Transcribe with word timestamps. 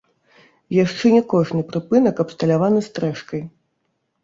Яшчэ 0.83 1.05
не 1.17 1.19
кожны 1.35 1.61
прыпынак 1.69 2.15
абсталяваны 2.25 2.79
стрэшкай. 2.89 3.41